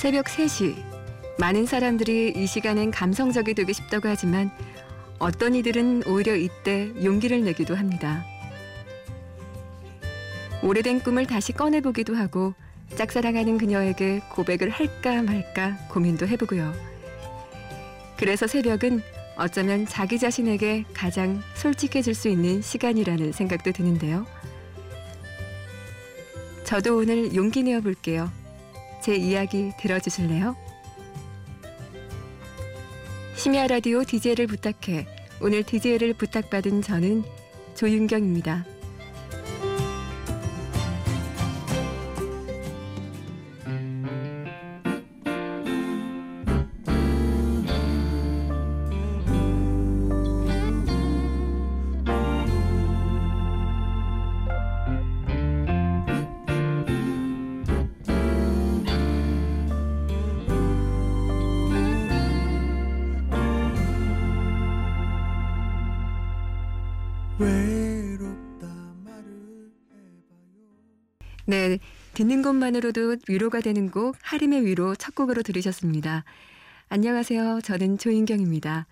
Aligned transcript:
새벽 0.00 0.28
3시. 0.28 0.82
많은 1.38 1.66
사람들이 1.66 2.32
이 2.34 2.46
시간엔 2.46 2.90
감성적이 2.90 3.52
되고 3.52 3.70
싶다고 3.70 4.08
하지만 4.08 4.50
어떤 5.18 5.54
이들은 5.54 6.04
오히려 6.06 6.34
이때 6.36 6.90
용기를 7.04 7.44
내기도 7.44 7.74
합니다. 7.76 8.24
오래된 10.62 11.00
꿈을 11.00 11.26
다시 11.26 11.52
꺼내보기도 11.52 12.16
하고 12.16 12.54
짝사랑하는 12.96 13.58
그녀에게 13.58 14.22
고백을 14.30 14.70
할까 14.70 15.20
말까 15.20 15.76
고민도 15.90 16.26
해보고요. 16.28 16.72
그래서 18.16 18.46
새벽은 18.46 19.02
어쩌면 19.36 19.84
자기 19.84 20.18
자신에게 20.18 20.86
가장 20.94 21.42
솔직해질 21.56 22.14
수 22.14 22.30
있는 22.30 22.62
시간이라는 22.62 23.32
생각도 23.32 23.72
드는데요. 23.72 24.24
저도 26.64 26.96
오늘 26.96 27.34
용기 27.34 27.62
내어 27.62 27.82
볼게요. 27.82 28.39
제 29.00 29.14
이야기 29.16 29.72
들어주실래요? 29.78 30.56
심야 33.34 33.66
라디오 33.66 34.04
DJ를 34.04 34.46
부탁해. 34.46 35.06
오늘 35.40 35.62
DJ를 35.62 36.12
부탁받은 36.14 36.82
저는 36.82 37.24
조윤경입니다. 37.74 38.66
네, 71.50 71.80
듣는 72.14 72.42
것만으로도 72.42 73.16
위로가 73.26 73.60
되는 73.60 73.90
곡 73.90 74.14
하림의 74.22 74.64
위로 74.66 74.94
첫 74.94 75.16
곡으로 75.16 75.42
들으셨습니다. 75.42 76.22
안녕하세요. 76.90 77.62
저는 77.64 77.98
조윤경입니다. 77.98 78.86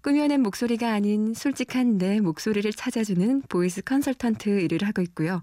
꾸며낸 0.00 0.42
목소리가 0.42 0.94
아닌 0.94 1.34
솔직한 1.34 1.98
내 1.98 2.20
목소리를 2.20 2.72
찾아주는 2.72 3.42
보이스 3.50 3.82
컨설턴트 3.82 4.48
일을 4.62 4.82
하고 4.84 5.02
있고요. 5.02 5.42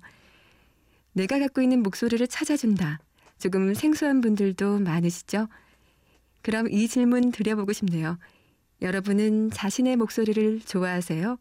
내가 1.14 1.38
갖고 1.38 1.62
있는 1.62 1.84
목소리를 1.84 2.26
찾아준다. 2.26 3.02
조금 3.38 3.76
생소한 3.76 4.22
분들도 4.22 4.80
많으시죠? 4.80 5.50
그럼 6.42 6.72
이 6.72 6.88
질문 6.88 7.32
드려보고 7.32 7.72
싶네요. 7.72 8.18
여러분은 8.82 9.52
자신의 9.52 9.96
목소리를 9.98 10.62
좋아하세요? 10.62 11.38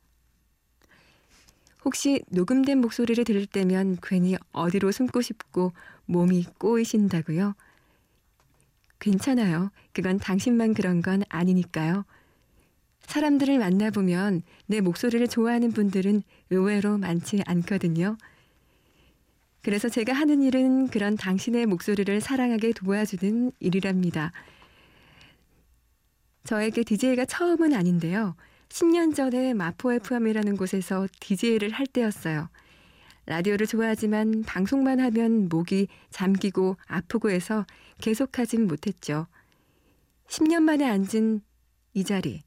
혹시 1.87 2.21
녹음된 2.31 2.81
목소리를 2.81 3.23
들을 3.23 3.47
때면 3.47 3.99
괜히 4.03 4.37
어디로 4.51 4.91
숨고 4.91 5.23
싶고 5.23 5.73
몸이 6.07 6.45
꼬이신다고요? 6.59 7.55
괜찮아요. 8.99 9.71
그건 9.93 10.19
당신만 10.19 10.75
그런 10.75 11.01
건 11.01 11.23
아니니까요. 11.29 12.05
사람들을 13.03 13.61
만나보면 13.61 14.43
내 14.67 14.81
목소리를 14.81 15.29
좋아하는 15.29 15.71
분들은 15.71 16.25
의외로 16.51 16.99
많지 16.99 17.43
않거든요. 17.47 18.17
그래서 19.63 19.89
제가 19.89 20.13
하는 20.13 20.43
일은 20.43 20.89
그런 20.89 21.17
당신의 21.17 21.67
목소리를 21.67 22.21
사랑하게 22.21 22.73
도와주는 22.73 23.53
일이랍니다. 23.61 24.33
저에게 26.43 26.83
DJ가 26.83 27.27
처음은 27.27 27.75
아닌데요. 27.75 28.35
10년 28.69 29.15
전에 29.15 29.55
마포 29.55 29.93
FM이라는 29.93 30.57
곳에서 30.57 31.07
DJ를 31.21 31.71
할 31.71 31.87
때였어요. 31.87 32.49
라디오를 33.27 33.67
좋아하지만 33.67 34.43
방송만 34.45 35.01
하면 35.01 35.49
목이 35.49 35.89
잠기고 36.11 36.77
아프고 36.87 37.31
해서 37.31 37.67
계속하진 38.01 38.67
못했죠. 38.67 39.27
10년 40.29 40.63
만에 40.63 40.85
앉은 40.85 41.41
이 41.95 42.05
자리. 42.05 42.43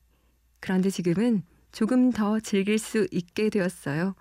그런데 0.59 0.89
지금은 0.89 1.43
조금 1.71 2.11
더 2.11 2.39
즐길 2.39 2.77
수 2.77 3.07
있게 3.11 3.49
되었어요. 3.49 4.15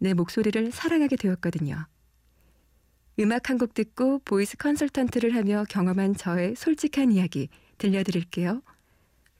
내 0.00 0.14
목소리를 0.14 0.72
사랑하게 0.72 1.16
되었거든요. 1.16 1.86
음악 3.20 3.48
한 3.48 3.58
곡 3.58 3.74
듣고 3.74 4.20
보이스 4.24 4.56
컨설턴트를 4.56 5.34
하며 5.36 5.64
경험한 5.68 6.16
저의 6.16 6.56
솔직한 6.56 7.12
이야기 7.12 7.48
들려드릴게요. 7.78 8.62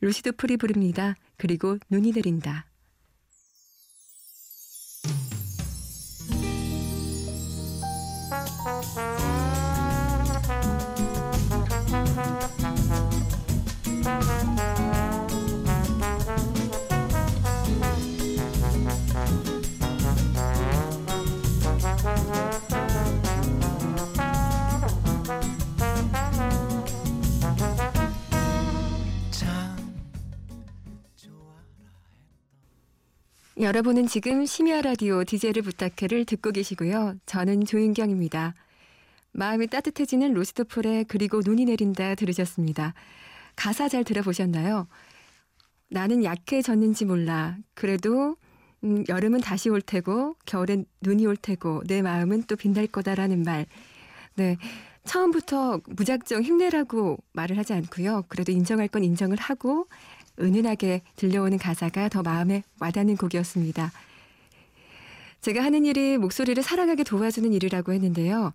루시드 0.01 0.33
풀이 0.33 0.57
부릅니다. 0.57 1.17
그리고 1.37 1.79
눈이 1.91 2.13
내린다. 2.13 2.67
여러분은 33.61 34.09
지금 34.09 34.45
심야 34.47 34.83
라디오 34.83 35.23
DJ를 35.23 35.63
부탁해를 35.63 36.25
듣고 36.25 36.51
계시고요. 36.51 37.15
저는 37.25 37.65
조인경입니다. 37.65 38.53
마음이 39.31 39.69
따뜻해지는 39.69 40.35
로스트폴의 40.35 41.05
그리고 41.05 41.41
눈이 41.45 41.67
내린다 41.67 42.17
들으셨습니다. 42.17 42.95
가사 43.55 43.89
잘 43.89 44.03
들어보셨나요? 44.03 44.89
나는 45.89 46.25
약해졌는지 46.25 47.05
몰라. 47.05 47.57
그래도 47.75 48.37
음, 48.83 49.05
여름은 49.09 49.41
다시 49.41 49.69
올 49.69 49.81
테고 49.81 50.35
겨울엔 50.47 50.85
눈이 51.03 51.25
올 51.27 51.37
테고 51.37 51.85
내 51.87 52.03
마음은 52.03 52.45
또 52.49 52.57
빛날 52.57 52.89
거다라는 52.89 53.45
말. 53.45 53.67
네. 54.35 54.57
처음부터 55.05 55.81
무작정 55.87 56.43
힘내라고 56.43 57.19
말을 57.33 57.57
하지 57.57 57.73
않고요. 57.73 58.25
그래도 58.27 58.51
인정할 58.51 58.89
건 58.89 59.05
인정을 59.05 59.37
하고 59.39 59.87
은은하게 60.41 61.03
들려오는 61.17 61.59
가사가 61.59 62.09
더 62.09 62.23
마음에 62.23 62.63
와닿는 62.81 63.17
곡이었습니다. 63.17 63.93
제가 65.41 65.63
하는 65.63 65.85
일이 65.85 66.17
목소리를 66.19 66.63
사랑하게 66.63 67.05
도와주는 67.05 67.53
일이라고 67.53 67.93
했는데요. 67.93 68.53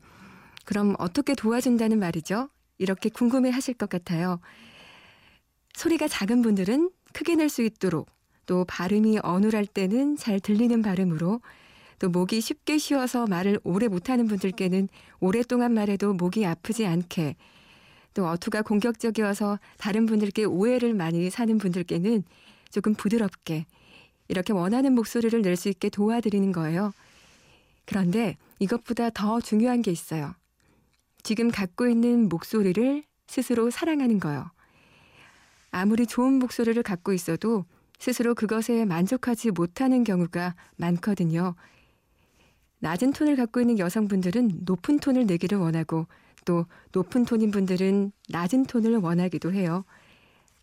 그럼 0.66 0.96
어떻게 1.00 1.36
도와준다는 1.36 2.00
말이죠? 2.00 2.50
이렇게 2.78 3.10
궁금해 3.10 3.50
하실 3.50 3.74
것 3.74 3.90
같아요. 3.90 4.40
소리가 5.74 6.08
작은 6.08 6.42
분들은 6.42 6.90
크게 7.14 7.36
낼 7.36 7.50
수 7.50 7.62
있도록 7.62 8.10
또 8.46 8.66
발음이 8.66 9.20
어눌할 9.22 9.66
때는 9.68 10.18
잘 10.18 10.40
들리는 10.40 10.82
발음으로 10.82 11.42
또 12.00 12.10
목이 12.10 12.42
쉽게 12.42 12.78
쉬어서 12.78 13.28
말을 13.28 13.60
오래 13.64 13.88
못하는 13.88 14.28
분들께는 14.28 14.88
오랫동안 15.20 15.74
말해도 15.74 16.14
목이 16.14 16.46
아프지 16.46 16.86
않게 16.86 17.36
또 18.14 18.28
어투가 18.28 18.62
공격적이어서 18.64 19.60
다른 19.78 20.06
분들께 20.06 20.46
오해를 20.46 20.94
많이 20.94 21.30
사는 21.30 21.58
분들께는 21.58 22.24
조금 22.72 22.94
부드럽게 22.96 23.66
이렇게 24.28 24.54
원하는 24.54 24.94
목소리를 24.94 25.42
낼 25.42 25.56
수 25.56 25.70
있게 25.70 25.90
도와드리는 25.90 26.52
거예요. 26.52 26.94
그런데 27.86 28.38
이것보다 28.60 29.10
더 29.10 29.42
중요한 29.42 29.82
게 29.82 29.92
있어요. 29.92 30.36
지금 31.24 31.50
갖고 31.50 31.88
있는 31.88 32.30
목소리를 32.30 33.04
스스로 33.28 33.70
사랑하는 33.70 34.20
거요. 34.20 34.52
아무리 35.72 36.06
좋은 36.08 36.34
목소리를 36.34 36.82
갖고 36.84 37.14
있어도 37.14 37.66
스스로 38.00 38.34
그것에 38.34 38.86
만족하지 38.86 39.52
못하는 39.52 40.04
경우가 40.04 40.56
많거든요. 40.78 41.56
낮은 42.80 43.12
톤을 43.14 43.36
갖고 43.36 43.60
있는 43.60 43.78
여성분들은 43.78 44.62
높은 44.62 45.00
톤을 45.00 45.26
내기를 45.26 45.58
원하고 45.58 46.08
또 46.50 46.66
높은 46.94 47.26
톤인 47.26 47.52
분들은 47.52 48.12
낮은 48.30 48.66
톤을 48.66 48.96
원하기도 48.96 49.54
해요. 49.54 49.86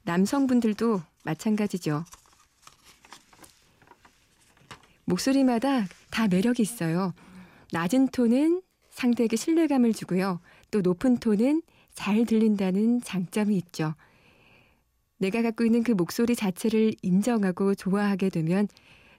남성분들도 0.02 1.00
마찬가지죠. 1.22 2.04
목소리마다 5.04 5.86
다 6.10 6.26
매력이 6.26 6.60
있어요. 6.60 7.14
낮은 7.70 8.08
톤은 8.08 8.62
상대에게 8.90 9.36
신뢰감을 9.36 9.92
주고요. 9.92 10.40
또 10.72 10.80
높은 10.80 11.18
톤은 11.18 11.62
잘 11.94 12.24
들린다는 12.24 13.02
장점이 13.02 13.56
있죠. 13.58 13.94
내가 15.18 15.40
갖고 15.40 15.64
있는 15.64 15.84
그 15.84 15.92
목소리 15.92 16.34
자체를 16.34 16.94
인정하고 17.02 17.76
좋아하게 17.76 18.30
되면 18.30 18.66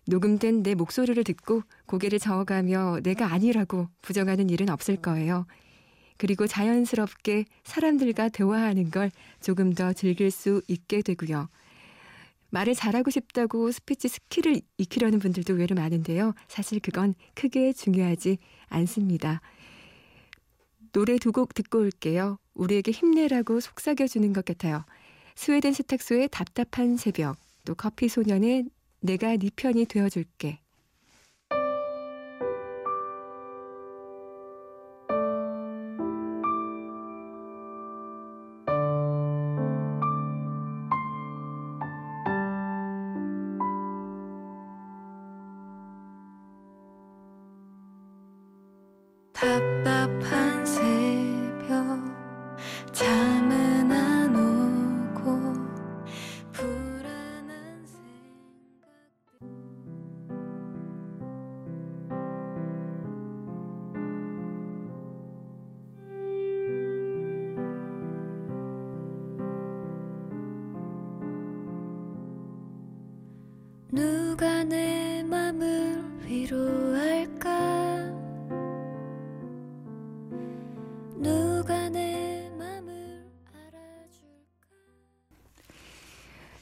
녹음된 0.08 0.64
내 0.64 0.76
목소리를 0.76 1.24
듣고 1.24 1.62
고개를 1.86 2.20
저어가며 2.20 3.00
내가 3.04 3.32
아니라고 3.32 3.88
부정하는 4.02 4.50
일은 4.50 4.70
없을 4.70 4.98
거예요. 4.98 5.46
그리고 6.18 6.48
자연스럽게 6.48 7.46
사람들과 7.64 8.30
대화하는 8.30 8.92
걸 8.92 9.12
조금 9.42 9.74
더 9.74 9.94
즐길 9.94 10.32
수 10.32 10.62
있게 10.68 11.02
되고요. 11.02 11.50
말을 12.50 12.76
잘하고 12.76 13.12
싶다고 13.12 13.72
스피치 13.72 14.08
스킬을 14.08 14.62
익히려는 14.78 15.20
분들도 15.20 15.54
의외로 15.54 15.76
많은데요. 15.76 16.34
사실 16.48 16.80
그건 16.80 17.14
크게 17.36 17.74
중요하지 17.74 18.38
않습니다. 18.70 19.42
노래 20.94 21.18
두 21.18 21.32
곡 21.32 21.54
듣고 21.54 21.80
올게요. 21.80 22.40
우리에게 22.54 22.92
힘내라고 22.92 23.60
속삭여주는 23.60 24.34
것 24.34 24.46
같아요. 24.46 24.86
스웨덴 25.36 25.74
세탁소의 25.74 26.30
답답한 26.32 26.98
새벽, 26.98 27.38
또 27.66 27.76
커피 27.76 28.08
소년의 28.10 28.66
내가 29.02 29.36
네 29.38 29.50
편이 29.56 29.86
되어줄게. 29.86 30.60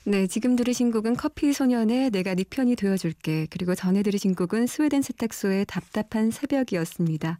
네, 0.07 0.27
지금 0.27 0.55
들으신 0.55 0.91
곡은 0.91 1.15
커피 1.15 1.51
소년의 1.51 2.11
내가 2.11 2.35
네 2.35 2.43
편이 2.43 2.75
되어줄게 2.75 3.47
그리고 3.49 3.73
전에 3.73 4.03
들으신 4.03 4.35
곡은 4.35 4.67
스웨덴 4.67 5.01
세탁소의 5.01 5.65
답답한 5.65 6.29
새벽이었습니다. 6.29 7.39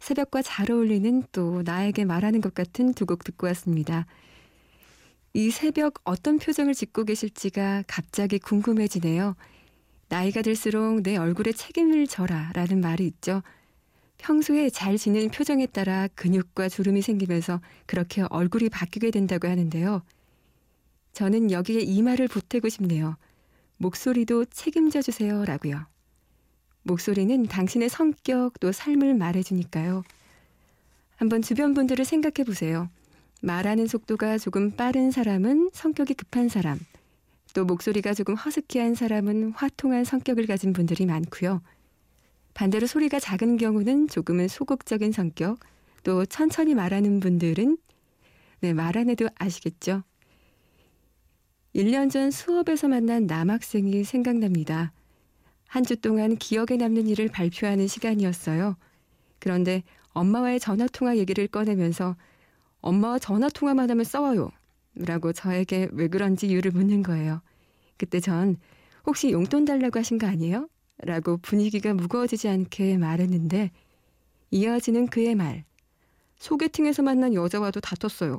새벽과 0.00 0.42
잘 0.42 0.70
어울리는 0.72 1.22
또 1.32 1.62
나에게 1.62 2.04
말하는 2.04 2.40
것 2.40 2.52
같은 2.54 2.94
두 2.94 3.06
곡 3.06 3.22
듣고 3.24 3.46
왔습니다. 3.48 4.06
이 5.34 5.50
새벽 5.50 5.94
어떤 6.04 6.38
표정을 6.38 6.74
짓고 6.74 7.04
계실지가 7.04 7.84
갑자기 7.86 8.38
궁금해지네요. 8.38 9.36
나이가 10.08 10.42
들수록 10.42 11.02
내 11.02 11.16
얼굴에 11.16 11.52
책임을 11.52 12.06
져라 12.08 12.50
라는 12.54 12.80
말이 12.80 13.06
있죠. 13.06 13.42
평소에 14.18 14.70
잘 14.70 14.98
지는 14.98 15.28
표정에 15.30 15.66
따라 15.66 16.08
근육과 16.14 16.68
주름이 16.68 17.02
생기면서 17.02 17.60
그렇게 17.86 18.22
얼굴이 18.30 18.68
바뀌게 18.70 19.10
된다고 19.12 19.48
하는데요. 19.48 20.02
저는 21.14 21.52
여기에 21.52 21.80
이 21.80 22.02
말을 22.02 22.28
보태고 22.28 22.68
싶네요. 22.68 23.16
목소리도 23.78 24.46
책임져 24.46 25.00
주세요 25.00 25.44
라고요. 25.44 25.86
목소리는 26.82 27.44
당신의 27.44 27.88
성격 27.88 28.58
또 28.60 28.72
삶을 28.72 29.14
말해주니까요. 29.14 30.02
한번 31.16 31.40
주변 31.40 31.72
분들을 31.72 32.04
생각해 32.04 32.44
보세요. 32.44 32.90
말하는 33.40 33.86
속도가 33.86 34.38
조금 34.38 34.72
빠른 34.72 35.10
사람은 35.10 35.70
성격이 35.72 36.14
급한 36.14 36.48
사람, 36.48 36.78
또 37.54 37.64
목소리가 37.64 38.12
조금 38.14 38.34
허스키한 38.34 38.94
사람은 38.94 39.52
화통한 39.52 40.04
성격을 40.04 40.46
가진 40.46 40.72
분들이 40.72 41.06
많고요. 41.06 41.62
반대로 42.54 42.86
소리가 42.86 43.20
작은 43.20 43.56
경우는 43.56 44.08
조금은 44.08 44.48
소극적인 44.48 45.12
성격, 45.12 45.60
또 46.02 46.26
천천히 46.26 46.74
말하는 46.74 47.20
분들은 47.20 47.78
네, 48.60 48.72
말 48.72 48.96
안 48.96 49.08
해도 49.10 49.28
아시겠죠? 49.38 50.02
1년 51.74 52.10
전 52.10 52.30
수업에서 52.30 52.88
만난 52.88 53.26
남학생이 53.26 54.04
생각납니다. 54.04 54.92
한 55.68 55.84
주 55.84 55.96
동안 55.96 56.36
기억에 56.36 56.76
남는 56.78 57.08
일을 57.08 57.28
발표하는 57.28 57.88
시간이었어요. 57.88 58.76
그런데 59.40 59.82
엄마와의 60.12 60.60
전화통화 60.60 61.16
얘기를 61.16 61.48
꺼내면서 61.48 62.16
엄마와 62.80 63.18
전화 63.18 63.48
통화만 63.48 63.90
하면 63.90 64.04
싸워요. 64.04 64.50
라고 64.94 65.32
저에게 65.32 65.88
왜 65.92 66.06
그런지 66.08 66.46
이유를 66.46 66.70
묻는 66.70 67.02
거예요. 67.02 67.42
그때 67.98 68.20
전 68.20 68.56
혹시 69.06 69.32
용돈 69.32 69.64
달라고 69.64 69.98
하신 69.98 70.18
거 70.18 70.28
아니에요? 70.28 70.68
라고 70.98 71.38
분위기가 71.38 71.92
무거워지지 71.92 72.48
않게 72.48 72.98
말했는데 72.98 73.72
이어지는 74.52 75.08
그의 75.08 75.34
말. 75.34 75.64
소개팅에서 76.36 77.02
만난 77.02 77.34
여자와도 77.34 77.80
다퉜어요. 77.80 78.38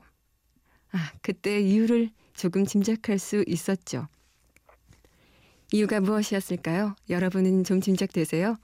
아, 0.93 1.11
그때 1.21 1.59
이유를 1.59 2.09
조금 2.35 2.65
짐작할 2.65 3.17
수 3.17 3.43
있었죠. 3.47 4.07
이유가 5.71 5.99
무엇이었을까요? 5.99 6.95
여러분은 7.09 7.63
좀 7.63 7.81
짐작되세요? 7.81 8.57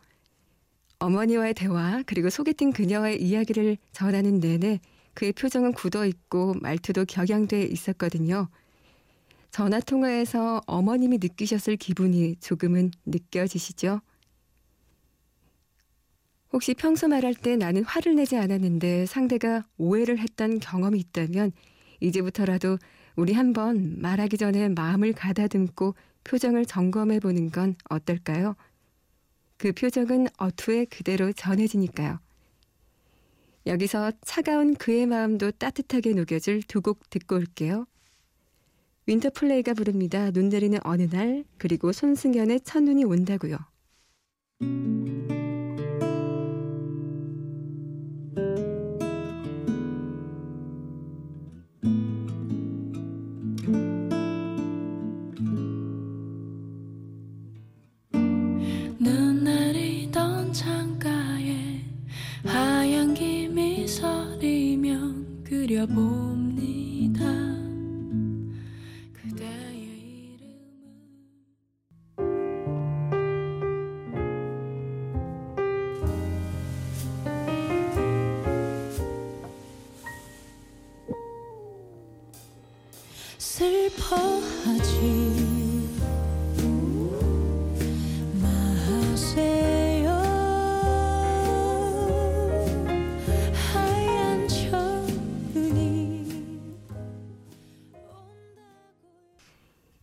어머니와의 0.99 1.55
대화, 1.55 2.03
그리고 2.05 2.29
소개팅 2.29 2.71
그녀와의 2.71 3.21
이야기를 3.21 3.77
전하는 3.91 4.39
내내 4.39 4.79
그의 5.13 5.33
표정은 5.33 5.73
굳어 5.73 6.05
있고 6.05 6.53
말투도 6.61 7.05
격양돼 7.05 7.63
있었거든요. 7.63 8.49
전화 9.49 9.79
통화에서 9.79 10.61
어머님이 10.67 11.17
느끼셨을 11.17 11.75
기분이 11.75 12.35
조금은 12.37 12.91
느껴지시죠? 13.05 13.99
혹시 16.53 16.73
평소 16.73 17.07
말할 17.07 17.33
때 17.33 17.55
나는 17.55 17.83
화를 17.83 18.15
내지 18.15 18.37
않았는데 18.37 19.05
상대가 19.07 19.65
오해를 19.77 20.19
했던 20.19 20.59
경험이 20.59 20.99
있다면 20.99 21.51
이제부터라도 21.99 22.77
우리 23.15 23.33
한번 23.33 23.99
말하기 24.01 24.37
전에 24.37 24.69
마음을 24.69 25.13
가다듬고 25.13 25.95
표정을 26.23 26.65
점검해 26.65 27.19
보는 27.19 27.51
건 27.51 27.75
어떨까요? 27.89 28.55
그 29.57 29.71
표정은 29.73 30.27
어투에 30.37 30.85
그대로 30.85 31.31
전해지니까요. 31.33 32.19
여기서 33.67 34.11
차가운 34.21 34.73
그의 34.75 35.05
마음도 35.05 35.51
따뜻하게 35.51 36.13
녹여줄 36.13 36.63
두 36.63 36.81
곡 36.81 37.09
듣고 37.09 37.35
올게요. 37.35 37.85
윈터플레이가 39.05 39.73
부릅니다. 39.73 40.31
눈 40.31 40.49
내리는 40.49 40.79
어느 40.83 41.03
날 41.03 41.43
그리고 41.57 41.91
손승연의 41.91 42.61
첫눈이 42.61 43.03
온다고요. 43.03 43.57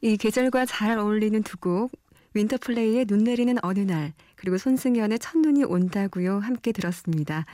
이 0.08 0.16
계절과 0.16 0.64
잘 0.64 0.98
어울리는 0.98 1.42
두 1.42 1.58
곡, 1.58 1.90
윈터플레이의 2.32 3.04
눈 3.04 3.24
내리는 3.24 3.54
어느 3.62 3.80
날, 3.80 4.14
그리고 4.36 4.56
손승연의 4.56 5.18
첫눈이 5.18 5.64
온다고요. 5.64 6.38
함께 6.38 6.72
들었습니다. 6.72 7.44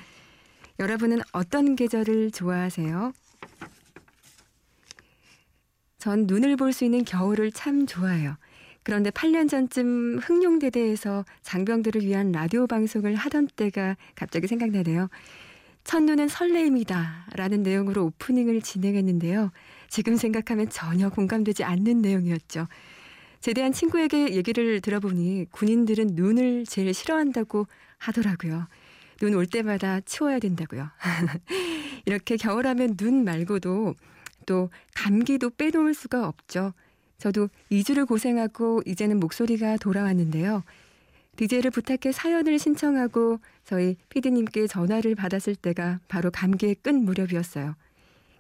여러분은 0.79 1.21
어떤 1.33 1.75
계절을 1.75 2.31
좋아하세요? 2.31 3.13
전 6.05 6.27
눈을 6.27 6.57
볼 6.57 6.75
수 6.75 6.85
있는 6.85 7.03
겨울을 7.03 7.51
참 7.51 7.87
좋아해요. 7.87 8.37
그런데 8.83 9.09
8년 9.09 9.49
전쯤 9.49 10.19
흑룡대대에서 10.19 11.25
장병들을 11.41 12.03
위한 12.03 12.31
라디오 12.31 12.67
방송을 12.67 13.15
하던 13.15 13.49
때가 13.57 13.97
갑자기 14.15 14.47
생각나네요. 14.47 15.09
첫눈은 15.85 16.29
설레임이다 16.29 17.29
라는 17.37 17.63
내용으로 17.63 18.05
오프닝을 18.05 18.61
진행했는데요. 18.61 19.51
지금 19.89 20.17
생각하면 20.17 20.69
전혀 20.69 21.09
공감되지 21.09 21.65
않는 21.65 22.03
내용이었죠. 22.03 22.67
제대한 23.41 23.73
친구에게 23.73 24.35
얘기를 24.35 24.83
들어보니 24.83 25.47
군인들은 25.53 26.09
눈을 26.13 26.67
제일 26.67 26.93
싫어한다고 26.93 27.67
하더라고요. 27.97 28.67
눈 29.23 29.35
올 29.35 29.47
때마다 29.47 30.03
치워야 30.03 30.39
된다고요. 30.39 30.87
이렇게 32.05 32.37
겨울하면 32.37 32.99
눈 32.99 33.25
말고도 33.25 33.95
또 34.47 34.71
감기도 34.95 35.51
빼놓을 35.51 35.95
수가 35.95 36.27
없죠. 36.27 36.73
저도 37.19 37.49
2주를 37.71 38.07
고생하고 38.07 38.83
이제는 38.87 39.21
목소리가 39.21 39.77
돌아왔는데요. 39.79 40.63
DJ를 41.37 41.71
부탁해 41.71 42.13
사연을 42.13 42.59
신청하고 42.59 43.41
저희 43.65 43.97
피디님께 44.09 44.67
전화를 44.67 45.15
받았을 45.15 45.57
때가 45.57 46.01
바로 46.07 46.31
감기의 46.31 46.77
끝 46.77 46.91
무렵이었어요. 46.91 47.75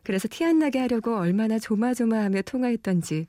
그래서 0.04 0.28
티 0.30 0.44
안 0.44 0.58
나게 0.58 0.78
하려고 0.78 1.16
얼마나 1.16 1.58
조마조마하며 1.58 2.42
통화했던지 2.42 3.26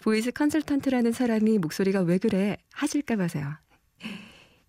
voice 0.00 0.30
컨설턴트라는 0.30 1.12
사람이 1.12 1.58
목소리가 1.58 2.00
왜 2.02 2.18
그래 2.18 2.56
하실까 2.72 3.16
봐서요. 3.16 3.54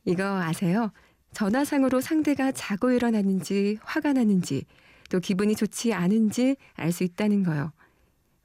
이거 0.03 0.23
아세요? 0.41 0.91
전화상으로 1.33 2.01
상대가 2.01 2.51
자고 2.51 2.91
일어났는지 2.91 3.77
화가 3.83 4.13
났는지 4.13 4.65
또 5.11 5.19
기분이 5.19 5.55
좋지 5.55 5.93
않은지 5.93 6.55
알 6.75 6.93
수 6.93 7.03
있다는 7.03 7.43
거요. 7.43 7.73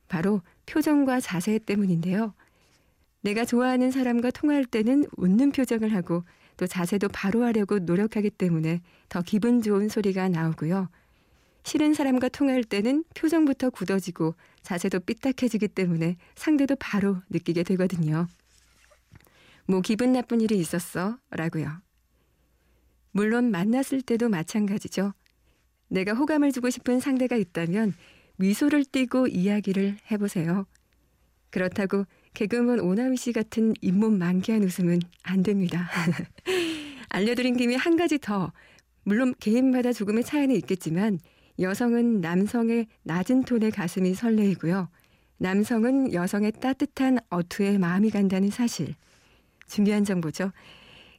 바로 0.09 0.43
표정과 0.67 1.21
자세 1.21 1.59
때문인데요. 1.59 2.35
내가 3.21 3.45
좋아하는 3.45 3.93
사람과 3.93 4.31
통화할 4.31 4.65
때는 4.65 5.07
웃는 5.17 5.53
표정을 5.53 5.95
하고 5.95 6.25
또 6.57 6.67
자세도 6.67 7.09
바로 7.09 7.45
하려고 7.45 7.79
노력하기 7.79 8.31
때문에 8.31 8.81
더 9.09 9.23
기분 9.23 9.63
좋은 9.63 9.89
소리가 9.89 10.29
나오고요. 10.29 10.89
싫은 11.63 11.95
사람과 11.95 12.29
통화할 12.29 12.65
때는 12.65 13.05
표정부터 13.15 13.71
굳어지고 13.71 14.35
자세도 14.63 15.01
삐딱해지기 15.01 15.69
때문에 15.69 16.17
상대도 16.35 16.77
바로 16.81 17.19
느끼게 17.31 17.63
되거든요. 17.63 18.27
뭐 19.67 19.81
기분 19.83 20.13
나쁜 20.13 20.41
일이 20.41 20.59
있었어? 20.59 21.19
라고요. 21.31 21.81
물론 23.13 23.51
만났을 23.51 24.03
때도 24.03 24.29
마찬가지죠. 24.29 25.13
내가 25.89 26.13
호감을 26.15 26.53
주고 26.53 26.71
싶은 26.71 27.01
상대가 27.01 27.37
있다면 27.37 27.95
미소를 28.37 28.85
띠고 28.85 29.29
이야기를 29.29 29.97
해보세요. 30.11 30.67
그렇다고 31.51 32.05
개그우먼 32.35 32.81
오나미 32.81 33.17
씨 33.17 33.33
같은 33.33 33.73
잇몸 33.81 34.19
만개한 34.19 34.63
웃음은 34.63 35.01
안 35.23 35.43
됩니다. 35.43 35.89
알려드린 37.09 37.57
김에 37.57 37.77
한 37.77 37.97
가지 37.97 38.19
더. 38.19 38.53
물론 39.05 39.35
개인마다 39.41 39.93
조금의 39.93 40.25
차이는 40.25 40.55
있겠지만 40.57 41.19
여성은 41.59 42.21
남성의 42.21 42.89
낮은 43.05 43.45
톤의 43.45 43.71
가슴이 43.71 44.13
설레이고요. 44.15 44.89
남성은 45.39 46.13
여성의 46.13 46.53
따뜻한 46.61 47.19
어투에 47.31 47.79
마음이 47.79 48.11
간다는 48.11 48.51
사실. 48.51 48.95
중요한 49.67 50.05
정보죠. 50.05 50.53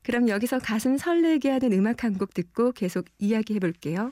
그럼 0.03 0.29
여기서 0.29 0.59
가슴 0.59 0.97
설레게 0.97 1.49
하는 1.49 1.73
음악 1.73 2.03
한 2.03 2.13
곡 2.17 2.33
듣고 2.33 2.71
계속 2.73 3.05
이야기해 3.17 3.59
볼게요. 3.59 4.11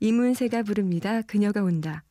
이문세가 0.00 0.62
부릅니다. 0.62 1.22
그녀가 1.22 1.62
온다. 1.62 2.04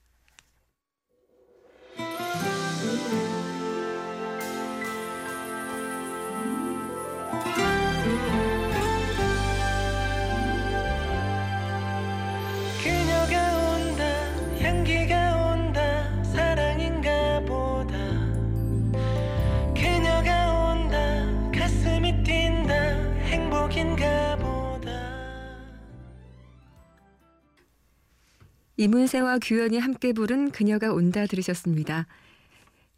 이문세와 28.84 29.40
규현이 29.40 29.80
함께 29.80 30.12
부른 30.12 30.52
그녀가 30.52 30.92
온다 30.92 31.26
들으셨습니다. 31.26 32.06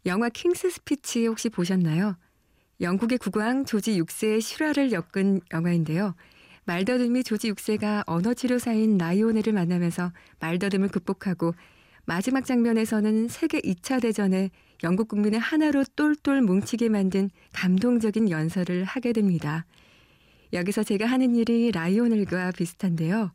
영화 0.04 0.28
킹스 0.28 0.70
스피치 0.70 1.26
혹시 1.26 1.48
보셨나요? 1.48 2.16
영국의 2.80 3.18
국왕 3.18 3.64
조지 3.64 4.02
6세의 4.02 4.40
실화를 4.40 4.90
엮은 4.90 5.42
영화인데요. 5.52 6.16
말더듬이 6.64 7.22
조지 7.22 7.52
6세가 7.52 8.02
언어치료사인 8.06 8.98
라이오넬을 8.98 9.52
만나면서 9.52 10.12
말더듬을 10.40 10.88
극복하고 10.88 11.54
마지막 12.04 12.44
장면에서는 12.44 13.28
세계 13.28 13.60
2차 13.60 14.02
대전에 14.02 14.50
영국 14.82 15.06
국민을 15.06 15.38
하나로 15.38 15.84
똘똘 15.94 16.42
뭉치게 16.42 16.88
만든 16.88 17.30
감동적인 17.52 18.30
연설을 18.30 18.82
하게 18.82 19.12
됩니다. 19.12 19.64
여기서 20.52 20.82
제가 20.82 21.06
하는 21.06 21.36
일이 21.36 21.70
라이오넬과 21.70 22.50
비슷한데요. 22.58 23.30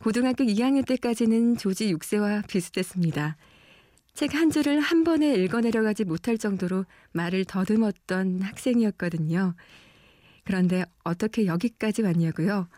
고등학교 0.00 0.44
2학년 0.44 0.86
때까지는 0.86 1.58
조지 1.58 1.94
6세와 1.94 2.46
비슷했습니다. 2.48 3.36
책 4.14 4.34
한 4.34 4.50
줄을 4.50 4.80
한 4.80 5.04
번에 5.04 5.34
읽어내려가지 5.34 6.04
못할 6.04 6.38
정도로 6.38 6.86
말을 7.12 7.44
더듬었던 7.44 8.40
학생이었거든요. 8.40 9.54
그런데 10.44 10.86
어떻게 11.04 11.44
여기까지 11.44 12.00
왔냐고요? 12.02 12.68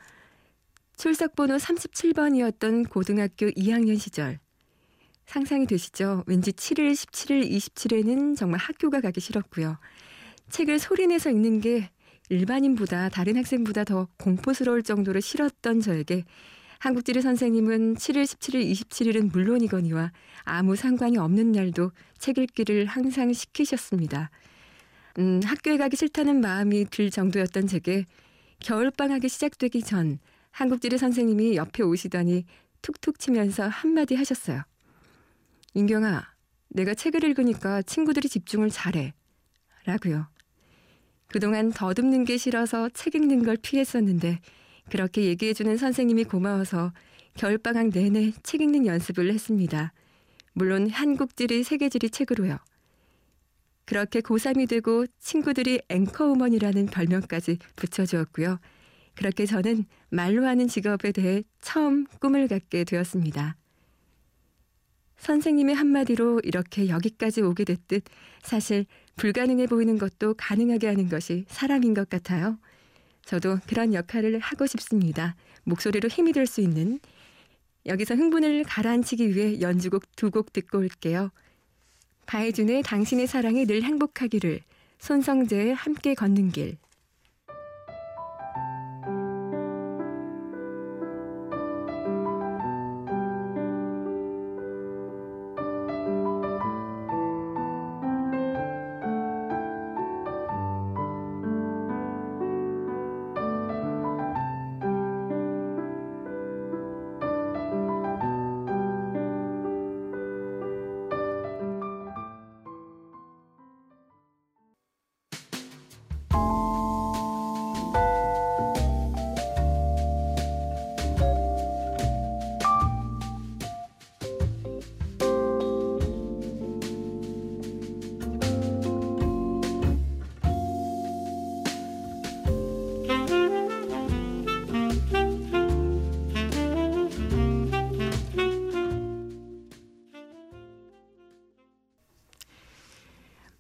출석번호 0.97 1.57
37번이었던 1.57 2.91
고등학교 2.91 3.47
2학년 3.47 3.99
시절. 3.99 4.41
상상이 5.27 5.67
되시죠? 5.67 6.25
왠지 6.27 6.53
7일, 6.53 6.93
17일, 6.93 7.49
27일에는 7.49 8.37
정말 8.37 8.59
학교가 8.59 9.01
가기 9.01 9.21
싫었고요. 9.21 9.79
책을 10.51 10.81
소리내서 10.81 11.31
읽는 11.31 11.61
게 11.61 11.89
일반인보다 12.31 13.11
다른 13.11 13.37
학생보다 13.37 13.85
더 13.85 14.09
공포스러울 14.19 14.83
정도로 14.83 15.21
싫었던 15.21 15.81
저에게 15.81 16.25
한국지리 16.83 17.23
선생님은 17.23 17.95
7일, 17.95 18.25
17일, 18.25 18.73
27일은 18.73 19.31
물론이거니와 19.31 20.11
아무 20.43 20.75
상관이 20.75 21.17
없는 21.17 21.53
날도 21.53 21.93
책 22.19 22.39
읽기를 22.39 22.87
항상 22.87 23.33
시키셨습니다. 23.33 24.31
음, 25.21 25.41
학교에 25.45 25.77
가기 25.77 25.97
싫다는 25.97 26.41
마음이 26.41 26.87
들 26.87 27.09
정도였던 27.09 27.69
제게 27.69 28.05
겨울방학이 28.59 29.29
시작되기 29.29 29.85
전 29.85 30.19
한국지리 30.51 30.99
선생님이 30.99 31.55
옆에 31.55 31.85
오시더니 31.85 32.47
툭툭 32.83 33.21
치면서 33.21 33.69
한마디 33.69 34.17
하셨어요. 34.17 34.63
인경아, 35.75 36.27
내가 36.71 36.95
책을 36.95 37.23
읽으니까 37.23 37.83
친구들이 37.83 38.29
집중을 38.29 38.71
잘해. 38.71 39.15
라고요. 39.85 40.27
그동안 41.29 41.71
더듬는 41.71 42.25
게 42.25 42.37
싫어서 42.37 42.89
책 42.89 43.15
읽는 43.15 43.45
걸 43.45 43.57
피했었는데 43.57 44.41
그렇게 44.91 45.25
얘기해주는 45.25 45.77
선생님이 45.77 46.25
고마워서 46.25 46.93
겨울방학 47.35 47.89
내내 47.89 48.33
책 48.43 48.61
읽는 48.61 48.87
연습을 48.87 49.33
했습니다. 49.33 49.93
물론 50.53 50.91
한국지리, 50.91 51.63
세계지리 51.65 52.11
책으로요. 52.11 52.59
그렇게 53.85 54.21
고3이 54.21 54.69
되고 54.69 55.07
친구들이 55.19 55.81
앵커우먼이라는 55.89 56.87
별명까지 56.87 57.59
붙여주었고요. 57.77 58.59
그렇게 59.15 59.47
저는 59.47 59.85
말로 60.11 60.47
하는 60.47 60.69
직업에 60.69 61.13
대해 61.13 61.43
처음 61.61 62.07
꿈을 62.21 62.49
갖게 62.49 62.85
되었습니다. 62.85 63.57
선생님의 65.19 65.75
한마디로 65.75 66.41
이렇게 66.43 66.89
여기까지 66.89 67.43
오게 67.43 67.65
됐듯 67.65 68.05
사실 68.43 68.87
불가능해 69.17 69.67
보이는 69.67 69.97
것도 69.99 70.35
가능하게 70.35 70.89
하는 70.89 71.09
것이 71.09 71.45
사람인 71.49 71.95
것 71.95 72.09
같아요. 72.09 72.59
저도 73.25 73.59
그런 73.67 73.95
역할을 73.95 74.39
하고 74.41 74.67
싶습니다. 74.67 75.37
목소리로 75.65 76.09
힘이 76.09 76.33
될 76.33 76.47
수 76.47 76.61
있는 76.61 76.99
여기서 77.87 78.15
흥분을 78.15 78.65
가라앉히기 78.65 79.35
위해 79.35 79.61
연주곡 79.61 80.05
두 80.17 80.31
곡 80.31 80.53
듣고 80.53 80.79
올게요. 80.79 81.31
바이준의 82.27 82.83
당신의 82.83 83.27
사랑이 83.27 83.67
늘 83.67 83.83
행복하기를 83.83 84.61
손성재의 84.99 85.75
함께 85.75 86.15
걷는 86.15 86.53
길 86.53 86.77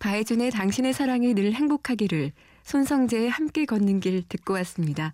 바이준의 0.03 0.51
당신의 0.51 0.95
사랑이 0.95 1.33
늘 1.33 1.53
행복하기를 1.53 2.33
손성재의 2.65 3.31
함께 3.31 3.65
걷는 3.65 4.01
길 4.01 4.25
듣고 4.29 4.53
왔습니다. 4.55 5.13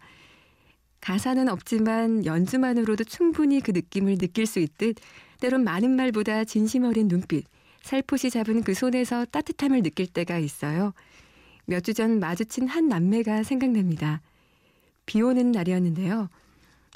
가사는 1.03 1.47
없지만 1.51 2.25
연주만으로도 2.25 3.05
충분히 3.05 3.61
그 3.61 3.73
느낌을 3.73 4.17
느낄 4.17 4.47
수 4.47 4.61
있듯 4.61 4.97
때론 5.41 5.63
많은 5.65 5.91
말보다 5.91 6.45
진심 6.45 6.85
어린 6.85 7.07
눈빛, 7.07 7.45
살포시 7.83 8.31
잡은 8.31 8.63
그 8.63 8.73
손에서 8.73 9.27
따뜻함을 9.27 9.83
느낄 9.83 10.07
때가 10.07 10.39
있어요. 10.39 10.95
몇 11.67 11.83
주 11.83 11.93
전 11.93 12.19
마주친 12.19 12.67
한 12.67 12.89
남매가 12.89 13.43
생각납니다. 13.43 14.23
비 15.05 15.21
오는 15.21 15.53
날이었는데요. 15.53 16.31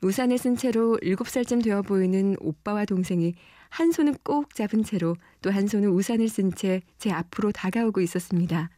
우산을 0.03 0.39
쓴 0.39 0.57
채로 0.57 0.99
7살쯤 1.03 1.63
되어 1.63 1.83
보이는 1.83 2.37
오빠와 2.41 2.87
동생이 2.87 3.35
한 3.73 3.91
손은 3.91 4.17
꼭 4.23 4.55
잡은 4.55 4.83
채로 4.85 5.17
또 5.41 5.51
한 5.51 5.67
손은 5.67 5.89
우산을 5.89 6.29
쓴 6.29 6.53
채 6.53 6.83
제 6.99 7.11
앞으로 7.11 7.53
다가오고 7.53 8.01
있었습니다. 8.03 8.71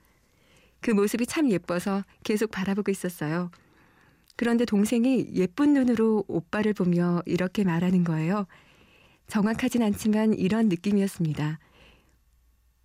그 0.80 0.90
모습이 0.92 1.26
참 1.26 1.50
예뻐서 1.50 2.04
계속 2.22 2.50
바라보고 2.50 2.90
있었어요. 2.92 3.50
그런데 4.36 4.64
동생이 4.64 5.30
예쁜 5.34 5.74
눈으로 5.74 6.24
오빠를 6.28 6.74
보며 6.74 7.22
이렇게 7.26 7.64
말하는 7.64 8.04
거예요. 8.04 8.46
정확하진 9.28 9.82
않지만 9.82 10.34
이런 10.34 10.68
느낌이었습니다. 10.68 11.58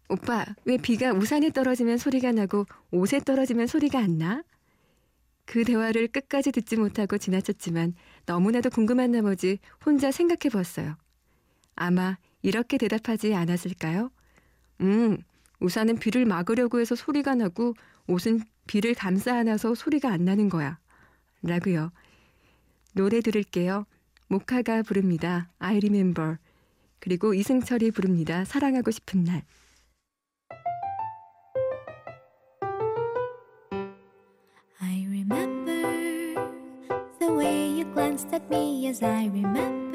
오빠, 0.09 0.45
왜 0.65 0.77
비가 0.77 1.11
우산에 1.11 1.51
떨어지면 1.51 1.97
소리가 1.97 2.31
나고 2.31 2.65
옷에 2.91 3.19
떨어지면 3.19 3.67
소리가 3.67 3.99
안 3.99 4.17
나? 4.17 4.43
그 5.45 5.63
대화를 5.63 6.07
끝까지 6.07 6.51
듣지 6.51 6.77
못하고 6.77 7.17
지나쳤지만 7.17 7.93
너무나도 8.25 8.69
궁금한 8.71 9.11
나머지 9.11 9.59
혼자 9.85 10.11
생각해 10.11 10.49
보았어요. 10.51 10.95
아마 11.79 12.17
이렇게 12.41 12.77
대답하지 12.77 13.33
않았을까요? 13.33 14.11
음, 14.81 15.17
우산은 15.61 15.97
비를 15.99 16.25
막으려고 16.25 16.79
해서 16.79 16.93
소리가 16.93 17.35
나고 17.35 17.73
옷은 18.07 18.41
비를 18.67 18.93
감싸 18.93 19.35
안아서 19.35 19.75
소리가 19.75 20.11
안 20.11 20.25
나는 20.25 20.49
거야. 20.49 20.77
라고요. 21.41 21.91
노래 22.93 23.21
들을게요. 23.21 23.85
모카가 24.27 24.83
부릅니다. 24.83 25.49
I 25.59 25.77
remember. 25.77 26.37
그리고 26.99 27.33
이승철이 27.33 27.91
부릅니다. 27.91 28.43
사랑하고 28.43 28.91
싶은 28.91 29.23
날. 29.23 29.43
I 34.81 35.05
remember 35.07 36.35
the 37.19 37.31
way 37.31 37.81
you 37.81 37.93
glanced 37.93 38.33
at 38.33 38.43
me 38.49 38.87
as 38.87 39.03
I 39.03 39.27
remember. 39.27 39.88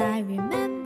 I 0.00 0.20
remember. 0.20 0.77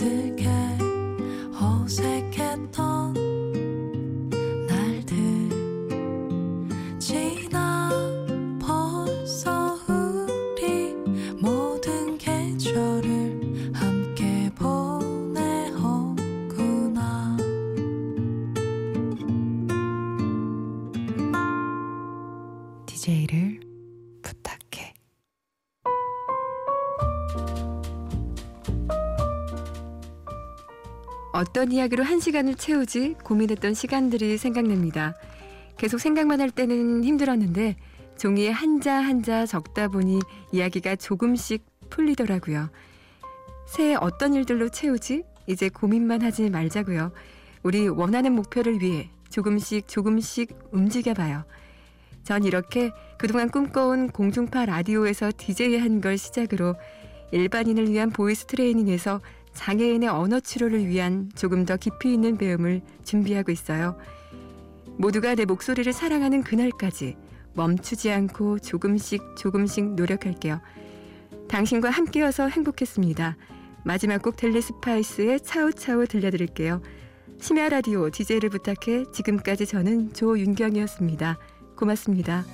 있을 0.00 0.34
어떤 31.60 31.72
이야기로 31.72 32.04
한 32.04 32.20
시간을 32.20 32.54
채우지 32.54 33.16
고민했던 33.22 33.74
시간들이 33.74 34.38
생각납니다. 34.38 35.14
계속 35.76 35.98
생각만 35.98 36.40
할 36.40 36.50
때는 36.50 37.04
힘들었는데 37.04 37.76
종이에 38.16 38.48
한자 38.48 38.94
한자 38.94 39.44
적다 39.44 39.88
보니 39.88 40.20
이야기가 40.52 40.96
조금씩 40.96 41.62
풀리더라고요. 41.90 42.70
새해 43.68 43.94
어떤 44.00 44.32
일들로 44.32 44.70
채우지? 44.70 45.24
이제 45.48 45.68
고민만 45.68 46.22
하지 46.22 46.48
말자고요. 46.48 47.12
우리 47.62 47.88
원하는 47.88 48.32
목표를 48.32 48.80
위해 48.80 49.10
조금씩 49.28 49.86
조금씩 49.86 50.56
움직여봐요. 50.72 51.44
전 52.24 52.44
이렇게 52.44 52.90
그동안 53.18 53.50
꿈꿔온 53.50 54.08
공중파 54.12 54.64
라디오에서 54.64 55.30
DJ 55.36 55.76
한걸 55.76 56.16
시작으로 56.16 56.74
일반인을 57.32 57.90
위한 57.90 58.08
voice 58.08 58.46
트레이닝에서 58.46 59.20
장애인의 59.60 60.08
언어 60.08 60.40
치료를 60.40 60.86
위한 60.86 61.30
조금 61.34 61.66
더 61.66 61.76
깊이 61.76 62.14
있는 62.14 62.38
배움을 62.38 62.80
준비하고 63.04 63.52
있어요. 63.52 63.98
모두가 64.96 65.34
내 65.34 65.44
목소리를 65.44 65.92
사랑하는 65.92 66.42
그날까지 66.42 67.18
멈추지 67.52 68.10
않고 68.10 68.60
조금씩 68.60 69.36
조금씩 69.36 69.96
노력할게요. 69.96 70.62
당신과 71.48 71.90
함께여서 71.90 72.48
행복했습니다. 72.48 73.36
마지막 73.84 74.22
곡 74.22 74.36
델리 74.36 74.62
스파이스의 74.62 75.40
차우차우 75.42 76.06
들려드릴게요. 76.06 76.80
심야 77.38 77.68
라디오 77.68 78.08
DJ를 78.08 78.48
부탁해 78.48 79.12
지금까지 79.12 79.66
저는 79.66 80.14
조윤경이었습니다. 80.14 81.38
고맙습니다. 81.76 82.46